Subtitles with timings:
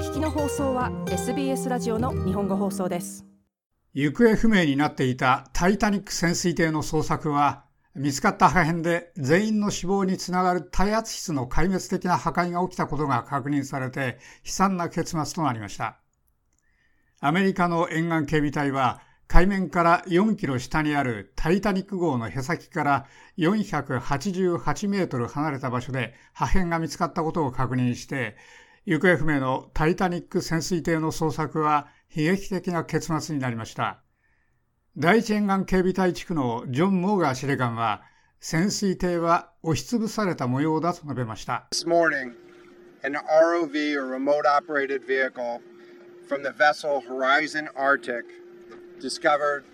[0.00, 3.26] 聞きの放送は SBS ラジオの日本語放送です
[3.92, 15.98] 行方不明になっていたタイタニック潜水艇の捜索は見つかった破片で全員の死亡につながる耐圧室の壊滅的な破壊が起きたことが確認されて悲惨な結末となりました。
[17.20, 28.38] アメリカの沿岸警備隊は海面から4キロ下にあるタイタニック号のへさきから488メートル離れた場所で破片が見つかったことを確認して、
[28.86, 34.02] 行方不明のタイタニック潜水艇の捜索は悲劇的な結末になりました。
[34.96, 38.02] 第一沿岸警備隊地区のジョン・モーガー司令官は、
[38.40, 41.68] 潜水艇は押しつぶされた模様だと述べました。
[41.70, 42.32] This morning,
[43.04, 45.60] an ROV or remote operated vehicle
[46.28, 48.24] from the vessel Horizon Arctic
[49.00, 49.64] discovered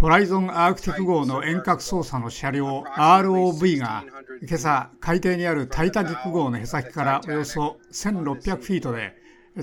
[0.00, 4.04] ホライゾンアークティック号の遠隔操作の車両 ROV が
[4.42, 9.14] 今朝海底にあるタイタニック号のへさきからおよそ1600フィートで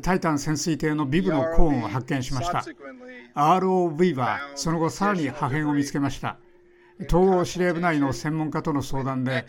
[0.01, 2.63] タイタン潜水艇のビブのコーンを発見しました。
[3.35, 6.37] ROV はその後さらに破片を見つけました。
[7.07, 9.45] 統合司令部内の専門家との相談で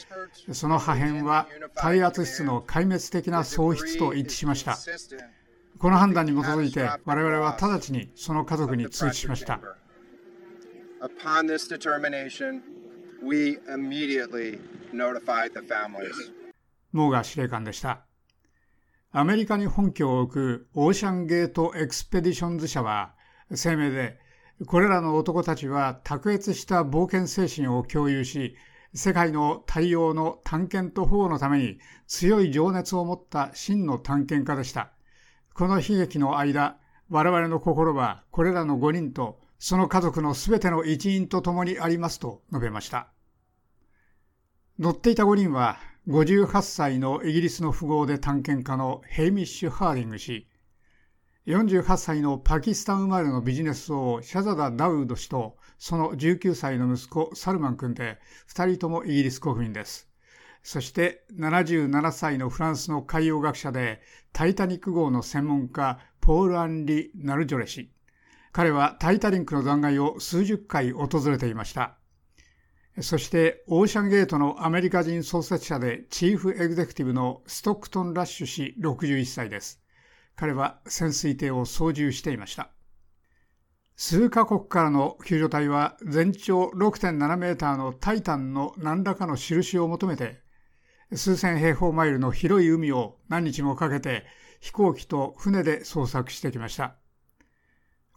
[0.53, 4.79] その破片は耐圧室の壊滅的な喪失と一致しました。
[5.81, 9.61] この判断に基づいて我々は直ちにその家族に通知しました
[11.03, 12.61] Upon this determination,
[13.23, 14.61] we immediately
[14.93, 16.12] notified the families.
[16.92, 18.05] モーガー司令官でした。
[19.11, 23.15] アメリカに本拠を置くオーシャンゲートエクスペディションズ社は
[23.55, 24.19] 声明で、
[24.67, 28.55] これらの男たちは卓越した冒険精神を共有し、
[28.92, 34.91] 世界の大洋の探検と保護のために強い情熱を持った真の探検家でした。
[35.55, 36.77] この悲劇の間、
[37.09, 43.12] 我々の心はこれらの5人とその家族のすべての一員と共にありますと述べました。
[44.78, 45.77] 乗っていた5人は、
[46.08, 50.48] 58歳のイギリスの富豪で探検家のヘイミッシュ・ハーディング氏、
[51.47, 58.18] 48歳のパキスタン生まれのビジネス王シャザダ・ダウード氏と、その19歳の息子サルマン君で、
[58.48, 60.08] 2人ともイギリス国民です。
[60.62, 64.01] そして77歳のフランスの海洋学者で、
[64.33, 67.92] タイタニック号の専門家、ポール・アンリ・ナルジョレ氏。
[68.52, 71.96] 彼はタイタリンクの残骸を数十回訪れていました。
[73.00, 79.80] そしてオーシャンゲートのアメリカ人創設者でチーフエグゼクティブのストックトン・ラッシュ氏61歳です。
[80.34, 82.70] 彼は潜水艇を操縦していました。
[83.94, 90.40] 数カ国からの救助隊は全長6.7メーターのタイタンの何らかの印を求めて
[91.12, 94.24] 数千平方マイルの広い海を何日もかけて
[94.61, 96.99] 飛行機と船で捜索してきました。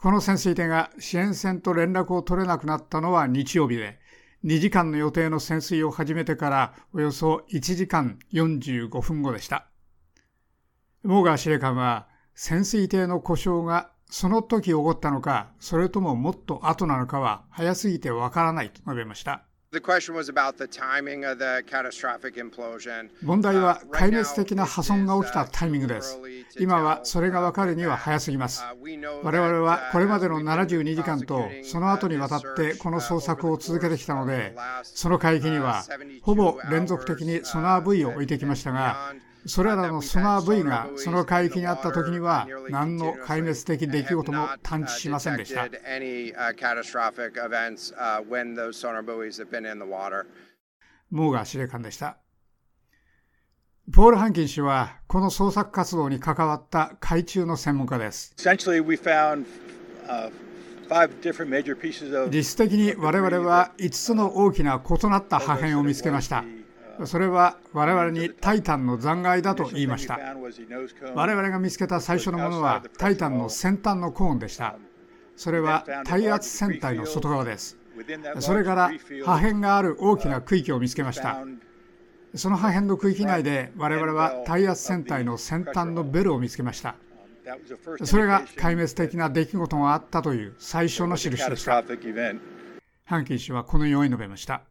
[0.03, 4.01] この潜水艇が支援船と連絡を取れなくなったのは日曜日で、
[4.43, 9.69] 2時間の予定の潜水を始めてからおよそ1時間45分後でした。
[11.03, 19.45] モーガー司令官は、潜水艇の故障がその時起こったのか、それとももっと後なのかは早すぎてわからないと述べました。
[23.23, 26.19] 問題は壊滅的な破損が起きたタイミングです。
[26.59, 28.63] 今はそれが分かるには早すぎます。
[29.23, 35.83] 我々はこれまでの72時間とその後にわたってこの捜索を続けてきたので、その海域には
[36.21, 39.13] ほぼ連続的にソナーブイを置いてきましたが、
[39.45, 45.67] それらのソナー V がその海域にあった時には何の壊滅的出来事も探知しませんでした。
[51.11, 52.17] モーガー司令官でした。
[53.91, 58.33] ポール・ハンキン氏はこの捜索活動に関わった海中の専門家です。
[62.31, 66.45] 実質的に我々は5つの大きな異なった破片を見つけました。
[67.05, 70.19] それは我々にタイタンの残骸だと言いました。
[71.15, 74.75] 我々が見つけた最初のものはタイタンの先端のコーンでした。
[75.35, 77.77] それは耐圧船体の外側です。
[78.39, 78.91] それから
[79.25, 81.43] 破片がある大きな区域を見つけました。
[82.35, 86.95] その破片の区域内で我々は耐圧船体の先端のベルを見つけました。
[88.03, 91.83] それが壊滅的な出来事があったという最初の印でした。
[93.05, 94.61] ハンキン氏はこのように述べました。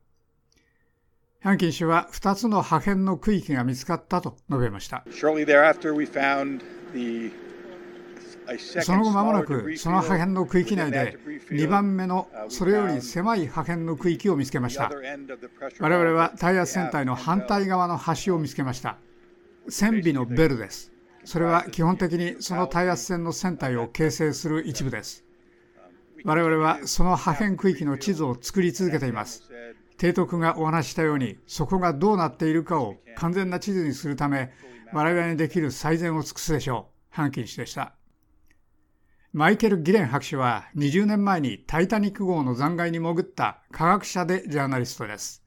[1.43, 5.05] ハンキン氏は2つの破片の区域が見つかったと述べました。
[8.81, 11.19] その後間もなくその破片の区域内で
[11.51, 14.89] 2番目のそれより狭い破片の区域を見つけました。
[15.81, 18.99] 我々は耐圧船体の反対側の端を見つけました。
[19.69, 20.93] 船尾のベルです。
[21.25, 25.25] それは基本的にその耐圧船の船体を形成する一部です。
[26.25, 29.52] 我々はその破片区域の地図を作り続けています。
[30.03, 34.51] 提督がお話したようにそこがどうなっているかを完全な地図にするため
[34.93, 37.15] 我々にできる最善を尽くすでしょう。
[37.15, 37.95] ハンキン氏でした。
[39.33, 45.45] マイケル・ギレン博士は20年前にタイタニック号の残骸に潜った科学者でジャーナリストです。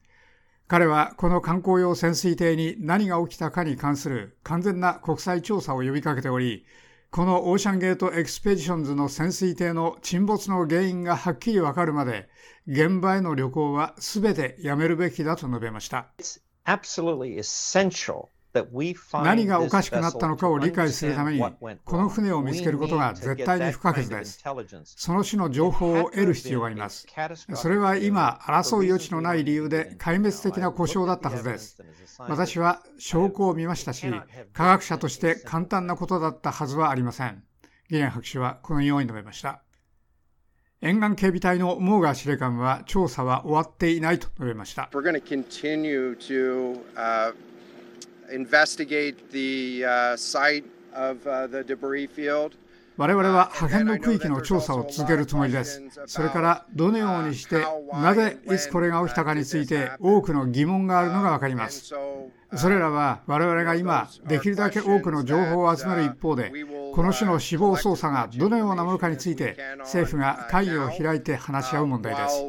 [0.68, 6.64] 彼はこの観光用潜水艇に何が起きたかに関する完全な国際調査を呼びかけており
[7.16, 12.28] このオーシャンゲートエクスペディションズの潜水艇の沈没の原因がはっきりわかるまで
[12.66, 16.08] 現場への旅行はすべてやめるべきだと述べました。
[19.12, 21.40] 何がおかしくなったのかを理解するために、
[21.84, 24.42] この船を見つけることが絶対に不可欠です。
[24.84, 27.06] その種の情報を得る必要があります。
[27.54, 31.82] それは今、争う余地のない理由で壊滅的な故障だったはずです。
[32.18, 34.06] 私は証拠を見ましたし、
[34.52, 37.42] 科学者として簡単なことだったはずはありません。
[37.88, 39.62] ギレン博士はこのように述べました。
[40.82, 44.90] 沿岸警備隊のモーガー司令官は調査は終わっていないと述べました。
[52.96, 55.82] 我々は破片の区域の調査を続けるつもりです。
[56.06, 57.62] それからどのようにして、
[57.92, 61.94] なぜいつこれが起きたかについて多くの疑問があるのがわかります。
[62.54, 66.50] それらは我々が今、できるだけ多くの情報を集める一方で、
[66.94, 72.42] この種の死亡捜査がどのようなものかについて、政府が会議を開いて話し合う問題です。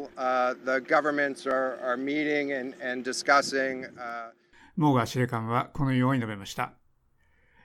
[4.78, 6.74] モーガー司令官はこのように述べました。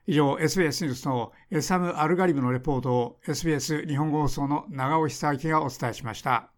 [0.06, 6.48] 以上、SBS ニュースのエサム・アルガリブのレポートを SBS 日本語放送の長尾久明がお伝えしました。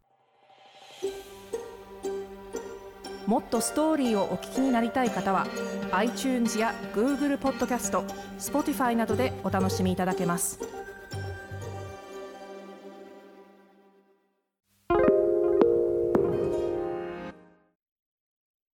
[3.26, 5.46] もっとストーリーをお聞きになりたい方は
[5.92, 8.02] iTunes や Google ポッドキャスト
[8.38, 10.83] Spotify などでお楽しみいただけます。